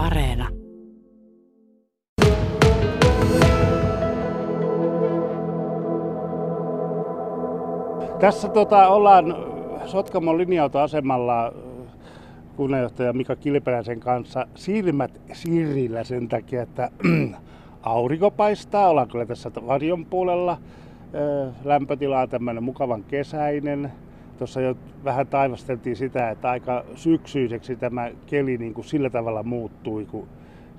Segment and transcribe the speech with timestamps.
[0.00, 0.48] Areena.
[8.20, 9.36] Tässä tota, ollaan
[9.86, 11.54] Sotkamon linja-autoasemalla
[12.56, 16.90] kunnanjohtaja Mika Kilpeläisen kanssa silmät sirillä sen takia, että
[17.82, 18.88] aurinko paistaa.
[18.88, 20.58] Ollaan kyllä tässä varjon puolella.
[21.64, 23.92] Lämpötila on tämmöinen mukavan kesäinen.
[24.40, 30.06] Tuossa jo vähän taivasteltiin sitä, että aika syksyiseksi tämä keli niin kuin sillä tavalla muuttui,
[30.06, 30.28] kun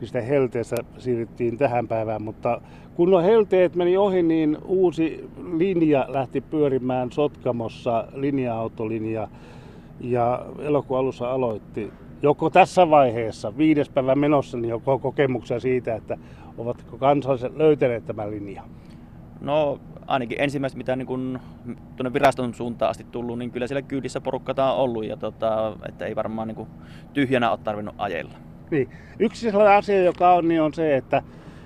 [0.04, 2.62] sitä helteestä siirryttiin tähän päivään, mutta
[2.96, 9.28] kun nuo helteet meni ohi, niin uusi linja lähti pyörimään Sotkamossa, linja-autolinja,
[10.00, 11.92] ja elokuun alussa aloitti.
[12.22, 16.18] Joko tässä vaiheessa, viides päivä menossa, niin joko kokemuksia siitä, että
[16.58, 18.66] ovatko kansalaiset löytäneet tämän linjan?
[19.42, 19.80] No
[20.12, 21.40] ainakin ensimmäistä, mitä niin kun
[21.96, 26.06] tuonne viraston suuntaan asti tullut, niin kyllä siellä kyydissä porukka on ollut, ja tota, että
[26.06, 26.68] ei varmaan niin
[27.14, 28.34] tyhjänä ole tarvinnut ajella.
[28.72, 28.90] Niin.
[29.20, 31.24] Yksi sellainen asia, joka on, niin on se, että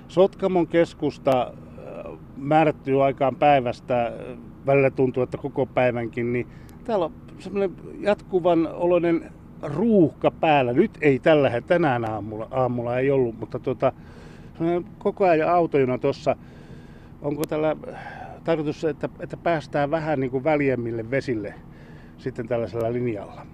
[0.08, 4.14] Sotkamon keskusta äh, määrättyy aikaan päivästä, äh,
[4.66, 6.48] välillä tuntuu, että koko päivänkin, niin
[6.84, 10.74] täällä on semmoinen jatkuvan oloinen ruuhka päällä.
[10.74, 13.94] Nyt ei tällä hetkellä, tänään aamulla, aamulla ei ollut, mutta tuota,
[14.98, 16.36] koko ajan autojuna tuossa.
[17.22, 17.76] Onko tällä
[18.46, 21.54] tarkoitus, että, että päästään vähän niin kuin väljemmille vesille
[22.18, 23.46] sitten tällaisella linjalla,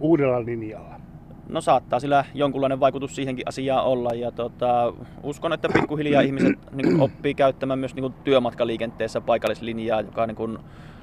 [0.00, 1.00] uudella linjalla?
[1.48, 7.00] No saattaa sillä jonkunlainen vaikutus siihenkin asiaan olla ja tota, uskon, että pikkuhiljaa ihmiset niin
[7.00, 10.58] oppii käyttämään myös niin työmatkaliikenteessä paikallislinjaa, joka niin kuin,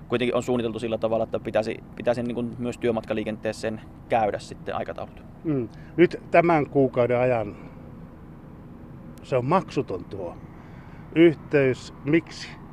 [0.07, 5.23] kuitenkin on suunniteltu sillä tavalla, että pitäisi, pitäisi niin kuin myös työmatkaliikenteeseen käydä sitten aikataulut.
[5.43, 5.69] Mm.
[5.97, 7.55] Nyt tämän kuukauden ajan
[9.23, 10.37] se on maksuton tuo
[11.15, 11.93] yhteys.
[12.03, 12.64] Miksi?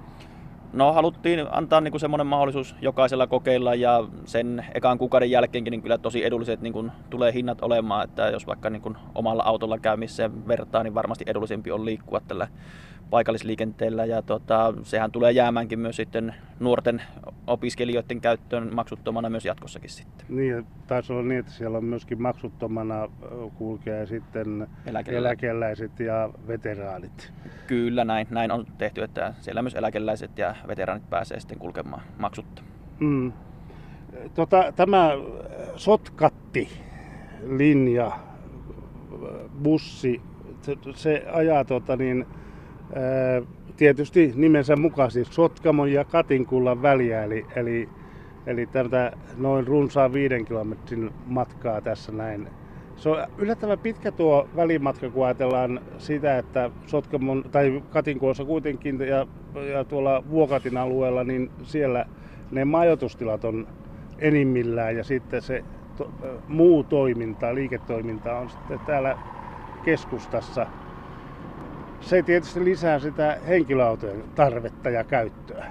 [0.72, 5.82] No haluttiin antaa niin kuin semmoinen mahdollisuus jokaisella kokeilla ja sen ekan kuukauden jälkeenkin niin
[5.82, 9.78] kyllä tosi edulliset niin kuin tulee hinnat olemaan, että jos vaikka niin kuin omalla autolla
[9.78, 12.48] käymiseen vertaa, niin varmasti edullisempi on liikkua tällä
[13.12, 17.02] paikallisliikenteellä ja tota, sehän tulee jäämäänkin myös sitten nuorten
[17.46, 20.26] opiskelijoiden käyttöön maksuttomana myös jatkossakin sitten.
[20.28, 23.08] Niin, taisi olla niin, että siellä on myöskin maksuttomana
[23.54, 27.32] kulkea sitten eläkeläiset, eläkeläiset ja veteraanit.
[27.66, 32.62] Kyllä, näin, näin on tehty, että siellä myös eläkeläiset ja veteraanit pääsee sitten kulkemaan maksutta.
[33.00, 33.32] Mm.
[34.34, 35.10] Tota, tämä
[35.76, 36.68] sotkatti
[37.46, 38.12] linja,
[39.62, 40.22] bussi,
[40.94, 42.26] se ajaa tota niin,
[43.76, 47.88] tietysti nimensä mukaisesti Sotkamon ja Katinkullan väliä, eli, eli,
[48.46, 52.48] eli tätä noin runsaan viiden kilometrin matkaa tässä näin.
[52.96, 59.26] Se on yllättävän pitkä tuo välimatka, kun ajatellaan sitä, että Sotkamon tai Katinkuossa kuitenkin ja,
[59.72, 62.06] ja tuolla Vuokatin alueella, niin siellä
[62.50, 63.66] ne majoitustilat on
[64.18, 65.64] enimmillään ja sitten se
[65.96, 66.10] to,
[66.46, 69.16] muu toiminta, liiketoiminta on sitten täällä
[69.82, 70.66] keskustassa
[72.02, 75.64] se tietysti lisää sitä henkilöautojen tarvetta ja käyttöä.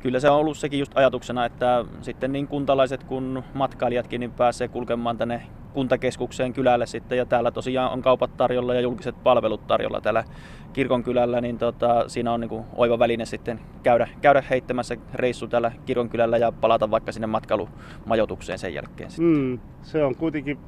[0.00, 4.68] Kyllä se on ollut sekin just ajatuksena, että sitten niin kuntalaiset kuin matkailijatkin niin pääsee
[4.68, 10.00] kulkemaan tänne kuntakeskukseen kylälle sitten ja täällä tosiaan on kaupat tarjolla ja julkiset palvelut tarjolla
[10.00, 10.24] täällä
[10.72, 15.72] kirkon kylällä, niin tota, siinä on niin oiva väline sitten käydä, käydä heittämässä reissu täällä
[15.86, 19.10] kirkon kylällä ja palata vaikka sinne matkailumajoitukseen sen jälkeen.
[19.10, 19.36] Sitten.
[19.36, 20.58] Mm, se on kuitenkin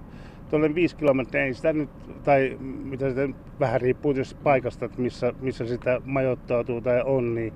[0.55, 1.91] tuolle 5 kilometriä, ei sitä nyt,
[2.25, 7.53] tai mitä sitten vähän riippuu tietysti paikasta, että missä, missä sitä majoittautuu tai on, niin,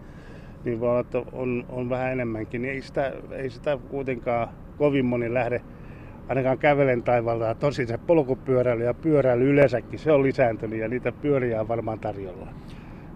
[0.64, 2.62] niin voi olla, että on, on vähän enemmänkin.
[2.62, 4.48] Niin ei sitä, ei sitä kuitenkaan
[4.78, 5.62] kovin moni lähde
[6.28, 7.54] ainakaan kävelen taivaalla.
[7.54, 12.47] Tosin se polkupyöräily ja pyöräily yleensäkin, se on lisääntynyt ja niitä pyöriä on varmaan tarjolla.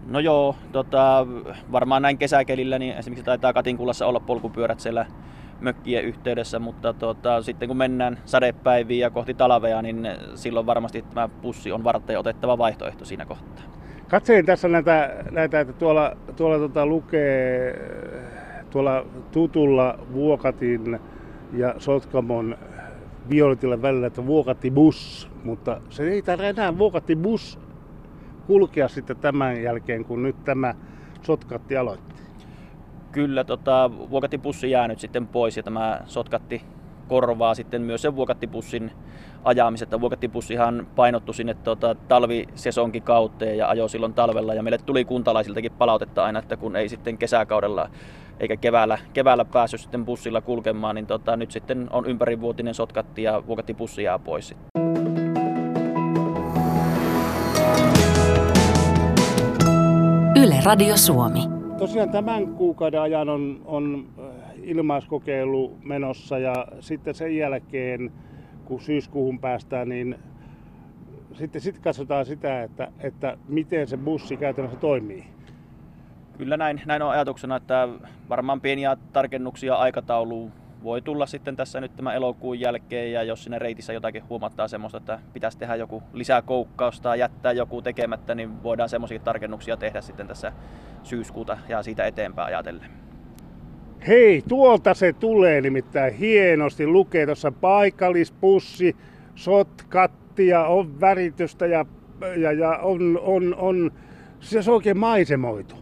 [0.07, 1.27] No joo, tota,
[1.71, 5.05] varmaan näin kesäkelillä, niin esimerkiksi taitaa Katinkulassa olla polkupyörät siellä
[5.63, 11.29] mökkien yhteydessä, mutta tota, sitten kun mennään sadepäiviin ja kohti talvea, niin silloin varmasti tämä
[11.41, 13.63] pussi on varten otettava vaihtoehto siinä kohtaa.
[14.07, 17.79] Katselin tässä näitä, näitä että tuolla, tuolla tota lukee
[18.69, 20.99] tuolla tutulla Vuokatin
[21.53, 22.57] ja Sotkamon
[23.29, 27.59] violetilla välillä, että Vuokatti bus, mutta se ei tarvitse enää Vuokatti bus
[28.47, 30.75] kulkea sitten tämän jälkeen, kun nyt tämä
[31.21, 32.22] Sotkatti aloitti
[33.13, 36.61] kyllä tota, vuokattipussi jää nyt sitten pois ja tämä sotkatti
[37.07, 38.91] korvaa sitten myös sen vuokattipussin
[39.43, 39.85] ajamisen.
[39.85, 44.53] Että vuokattipussihan painottu sinne tota, talvisesonkin kauteen ja ajoi silloin talvella.
[44.53, 47.89] Ja meille tuli kuntalaisiltakin palautetta aina, että kun ei sitten kesäkaudella
[48.39, 53.43] eikä keväällä, keväällä päässyt sitten bussilla kulkemaan, niin tota, nyt sitten on ympärivuotinen sotkatti ja
[53.47, 54.55] vuokattipussi jää pois.
[60.35, 64.25] Yle Radio Suomi tosiaan tämän kuukauden ajan on, on äh,
[64.63, 68.11] ilmaiskokeilu menossa ja sitten sen jälkeen,
[68.65, 70.15] kun syyskuuhun päästään, niin
[71.33, 75.25] sitten sit katsotaan sitä, että, että miten se bussi käytännössä toimii.
[76.37, 77.89] Kyllä näin, näin on ajatuksena, että
[78.29, 80.51] varmaan pieniä tarkennuksia aikatauluun
[80.83, 84.97] voi tulla sitten tässä nyt tämän elokuun jälkeen ja jos sinne reitissä jotakin huomattaa semmoista,
[84.97, 90.01] että pitäisi tehdä joku lisää koukkausta tai jättää joku tekemättä, niin voidaan semmoisia tarkennuksia tehdä
[90.01, 90.51] sitten tässä
[91.03, 92.89] syyskuuta ja siitä eteenpäin ajatellen.
[94.07, 96.87] Hei, tuolta se tulee nimittäin hienosti.
[96.87, 98.95] Lukee tuossa paikallispussi,
[99.35, 101.85] sotkattia, on väritystä ja,
[102.37, 103.91] ja, ja on, on, on,
[104.39, 105.75] se on oikein maisemoitu.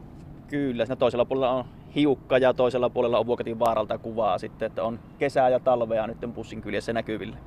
[0.47, 1.65] Kyllä, siinä toisella puolella on
[1.95, 6.17] hiukka ja toisella puolella on Vuokatin vaaralta kuvaa sitten, että on kesää ja talvea nyt
[6.33, 7.37] bussin kyljessä näkyville.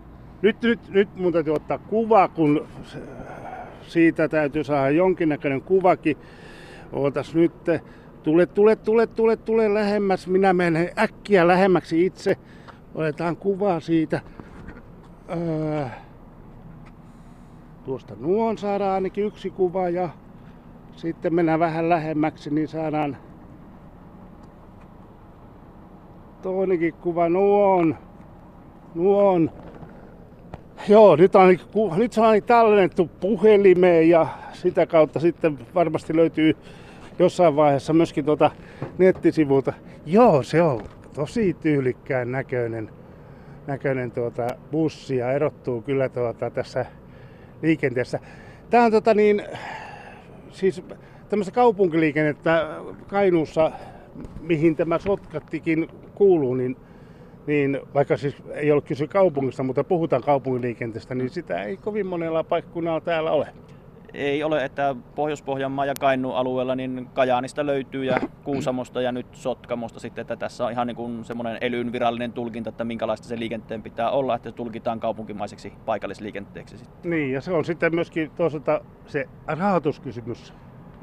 [0.43, 2.67] Nyt, nyt, nyt mun täytyy ottaa kuva, kun
[3.83, 6.17] siitä täytyy saada jonkinnäköinen kuvakin.
[6.93, 7.53] Ootas nyt.
[8.23, 10.27] Tule, tule, tule, tule, tule lähemmäs.
[10.27, 12.37] Minä menen äkkiä lähemmäksi itse.
[12.95, 14.21] Otetaan kuvaa siitä.
[15.31, 15.87] Öö,
[17.85, 20.09] tuosta nuon saadaan ainakin yksi kuva ja
[20.97, 23.17] sitten mennään vähän lähemmäksi, niin saadaan
[26.45, 27.29] toinenkin kuva.
[27.29, 27.99] Nuon.
[28.95, 29.51] Nuon.
[30.89, 31.59] Joo, nyt on,
[31.97, 36.57] nyt se on tallennettu puhelimeen ja sitä kautta sitten varmasti löytyy
[37.19, 38.51] jossain vaiheessa myöskin tuota
[38.99, 39.73] nettisivulta.
[40.07, 40.83] Joo, se on
[41.15, 42.91] tosi tyylikkään näköinen,
[43.67, 46.87] näköinen tuota bussi ja erottuu kyllä tuota tässä
[47.63, 48.19] liikenteessä.
[48.71, 49.43] Tämä on tota niin,
[50.51, 50.83] siis
[51.29, 52.69] tämmöistä kaupunkiliikennettä
[53.07, 53.73] Kainuussa,
[54.41, 56.77] mihin tämä Sotkattikin kuuluu, niin,
[57.47, 62.45] niin vaikka siis ei ole kyse kaupungista, mutta puhutaan kaupunkiliikenteestä, niin sitä ei kovin monella
[62.45, 63.49] paikkunnalla täällä ole.
[64.15, 70.01] Ei ole, että Pohjois-Pohjanmaa ja Kainuun alueella niin Kajaanista löytyy ja Kuusamosta ja nyt Sotkamosta
[70.01, 73.83] sitten, että tässä on ihan niin kuin semmoinen elyn virallinen tulkinta, että minkälaista se liikenteen
[73.83, 76.79] pitää olla, että se tulkitaan kaupunkimaiseksi paikallisliikenteeksi.
[76.79, 77.11] Sitten.
[77.11, 80.53] Niin, ja se on sitten myöskin toisaalta se rahoituskysymys.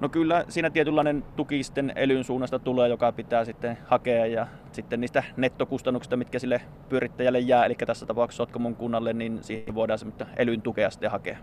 [0.01, 5.01] No kyllä siinä tietynlainen tuki sitten elyn suunnasta tulee, joka pitää sitten hakea ja sitten
[5.01, 10.25] niistä nettokustannuksista, mitkä sille pyörittäjälle jää, eli tässä tapauksessa Sotkamon kunnalle, niin siihen voidaan semmoista
[10.38, 11.38] elyn tukea sitten hakea.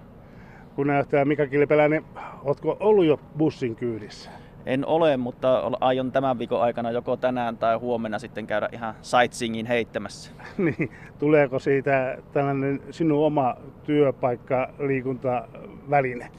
[0.74, 2.04] Kunnanjohtaja Mika Kilpeläinen,
[2.44, 4.30] oletko ollut jo bussin kyydissä?
[4.66, 9.66] En ole, mutta aion tämän viikon aikana joko tänään tai huomenna sitten käydä ihan sightseeingin
[9.66, 10.30] heittämässä.
[10.58, 16.30] niin, tuleeko siitä tällainen sinun oma työpaikka liikuntaväline?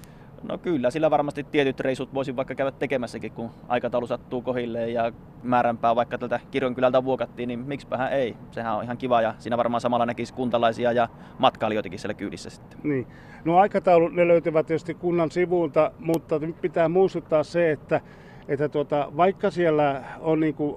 [0.43, 5.11] No kyllä, sillä varmasti tietyt reisut voisin vaikka käydä tekemässäkin, kun aikataulu sattuu kohilleen ja
[5.43, 8.37] määränpää vaikka tältä Kirjonkylältä vuokattiin, niin miksipähän ei.
[8.51, 11.07] Sehän on ihan kiva ja siinä varmaan samalla näkisi kuntalaisia ja
[11.39, 12.79] matkailijoitakin siellä kyydissä sitten.
[12.83, 13.07] Niin.
[13.45, 18.01] No aikataulut ne löytyvät tietysti kunnan sivuilta, mutta nyt pitää muistuttaa se, että,
[18.47, 20.75] että tuota, vaikka siellä on niin kuin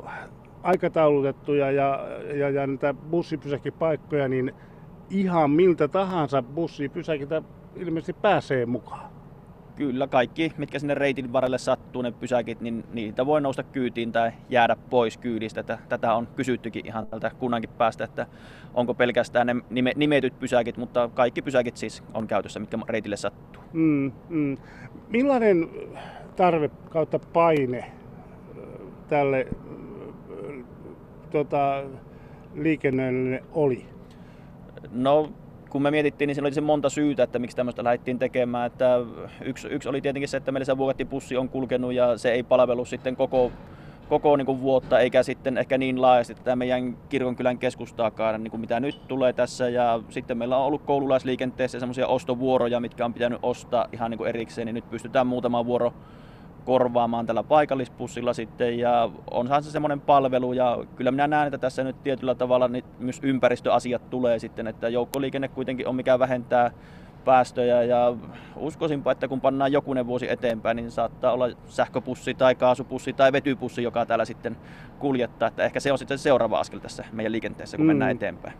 [0.62, 4.54] aikataulutettuja ja, ja, ja niitä bussipysäkipaikkoja, niin
[5.10, 7.42] ihan miltä tahansa bussipysäkitä
[7.76, 9.11] ilmeisesti pääsee mukaan.
[9.82, 14.32] Kyllä, kaikki, mitkä sinne reitin varrelle sattuu, ne pysäkit, niin niitä voi nousta kyytiin tai
[14.48, 15.62] jäädä pois kyydistä.
[15.88, 18.26] Tätä on kysyttykin ihan tältä kunnankin päästä, että
[18.74, 23.62] onko pelkästään ne nime, nimetyt pysäkit, mutta kaikki pysäkit siis on käytössä, mitkä reitille sattuu.
[23.72, 24.56] Mm, mm.
[25.08, 25.70] Millainen
[26.36, 27.92] tarve kautta paine
[29.08, 29.46] tälle
[31.30, 31.82] tota,
[32.54, 33.86] liikennöille oli?
[34.92, 35.32] No
[35.72, 38.66] kun me mietittiin, niin siinä oli se monta syytä, että miksi tämmöistä lähdettiin tekemään.
[38.66, 39.00] Että
[39.44, 42.84] yksi, yksi oli tietenkin se, että meillä se vuokattipussi on kulkenut ja se ei palvelu
[42.84, 43.52] sitten koko,
[44.08, 48.60] koko niin kuin vuotta, eikä sitten ehkä niin laajasti tämä meidän kirkonkylän keskustaakaan, niin kuin
[48.60, 49.68] mitä nyt tulee tässä.
[49.68, 54.28] Ja sitten meillä on ollut koululaisliikenteessä semmoisia ostovuoroja, mitkä on pitänyt ostaa ihan niin kuin
[54.28, 55.92] erikseen, niin nyt pystytään muutama vuoro
[56.64, 61.84] korvaamaan tällä paikallispussilla sitten ja onhan se semmoinen palvelu ja kyllä minä näen, että tässä
[61.84, 66.70] nyt tietyllä tavalla niin myös ympäristöasiat tulee sitten, että joukkoliikenne kuitenkin on mikä vähentää
[67.24, 68.16] päästöjä ja
[68.56, 73.82] uskoisinpa, että kun pannaan jokunen vuosi eteenpäin, niin saattaa olla sähköpussi tai kaasupussi tai vetypussi,
[73.82, 74.56] joka täällä sitten
[74.98, 77.88] kuljettaa, että ehkä se on sitten seuraava askel tässä meidän liikenteessä, kun mm.
[77.88, 78.54] mennään eteenpäin.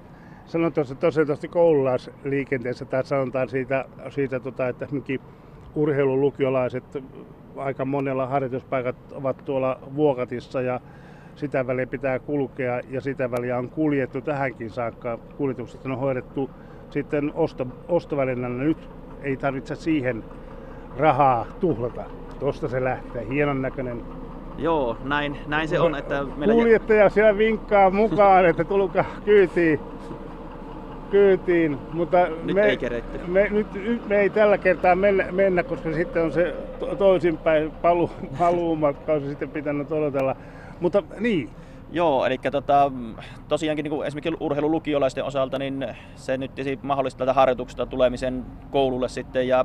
[0.47, 4.87] Sanoit tuossa tosiaan tuosta koululaisliikenteessä, tai sanotaan siitä, siitä tota, että
[5.75, 6.85] urheilulukiolaiset
[7.57, 10.81] aika monella harjoituspaikat ovat tuolla Vuokatissa ja
[11.35, 15.19] sitä väliä pitää kulkea ja sitä väliä on kuljettu tähänkin saakka.
[15.37, 16.51] Kuljetukset on hoidettu
[16.91, 18.65] sitten osto, ostovälineellä.
[18.65, 18.91] Nyt
[19.23, 20.25] ei tarvitse siihen
[20.97, 22.05] rahaa tuhlata.
[22.39, 23.27] Tuosta se lähtee.
[23.29, 24.03] Hienon näköinen
[24.59, 25.95] Joo, näin, näin se on.
[25.95, 26.55] Että meillä...
[26.55, 29.81] Kuljettaja siellä vinkkaa mukaan, että tulkaa kyytiin
[31.13, 32.79] kyytiin, mutta nyt me, ei
[33.27, 37.71] me, nyt, nyt me ei tällä kertaa mennä, mennä koska sitten on se to, toisinpäin
[37.83, 40.37] palu, paluumatka, on se sitten pitänyt odotella.
[40.81, 41.51] Mutta niin,
[41.93, 42.93] Joo, eli tota,
[43.49, 49.49] tosiaankin niin esimerkiksi urheilulukiolaisten osalta, niin se nyt mahdollista tältä harjoituksesta tulemisen koululle sitten.
[49.49, 49.65] Ja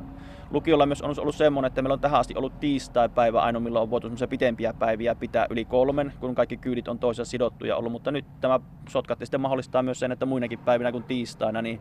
[0.50, 3.90] lukiolla myös on ollut semmoinen, että meillä on tähän asti ollut tiistai-päivä ainoa, milloin on
[3.90, 7.92] voitu pitempiä päiviä pitää yli kolmen, kun kaikki kyydit on toisessa sidottuja ollut.
[7.92, 11.80] Mutta nyt tämä sotkatti sitten mahdollistaa myös sen, että muinakin päivinä kuin tiistaina, niin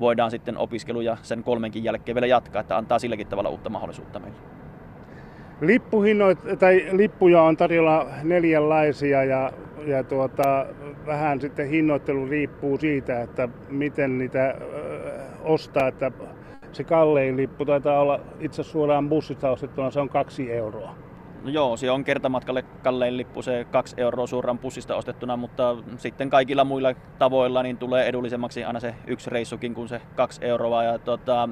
[0.00, 4.38] voidaan sitten opiskeluja sen kolmenkin jälkeen vielä jatkaa, että antaa silläkin tavalla uutta mahdollisuutta meille.
[5.60, 9.52] Lippuhinnoit, tai lippuja on tarjolla neljänlaisia ja,
[9.86, 10.66] ja tuota,
[11.06, 14.54] vähän sitten hinnoittelu riippuu siitä, että miten niitä
[15.44, 15.88] ostaa.
[15.88, 16.10] Että
[16.72, 20.94] se kallein lippu taitaa olla itse suoraan bussista ostettuna, se on kaksi euroa.
[21.42, 26.30] No joo, se on kertamatkalle kallein lippu, se kaksi euroa suoraan bussista ostettuna, mutta sitten
[26.30, 30.84] kaikilla muilla tavoilla niin tulee edullisemmaksi aina se yksi reissukin kuin se kaksi euroa.
[30.84, 31.48] Ja tota,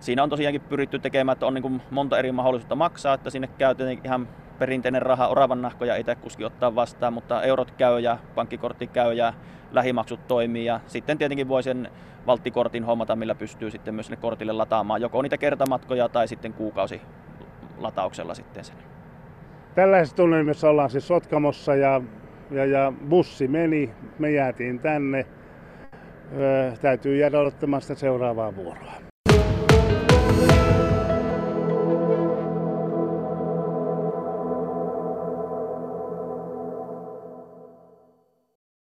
[0.00, 3.74] siinä on tosiaankin pyritty tekemään, että on niin monta eri mahdollisuutta maksaa, että sinne käy
[4.04, 4.28] ihan
[4.58, 9.32] perinteinen raha, oravan nahkoja itse kuski ottaa vastaan, mutta eurot käy ja pankkikortti käy ja
[9.72, 11.90] lähimaksut toimii ja sitten tietenkin voi sen
[12.26, 17.00] valttikortin hommata, millä pystyy sitten myös sinne kortille lataamaan joko niitä kertamatkoja tai sitten kuukausi
[17.78, 18.76] latauksella sitten sen.
[19.74, 22.00] Tällaisessa tunnelmissa ollaan siis Sotkamossa ja,
[22.50, 25.26] ja, ja bussi meni, me jäätiin tänne.
[26.36, 29.11] Öö, täytyy jäädä odottamaan sitä seuraavaa vuoroa.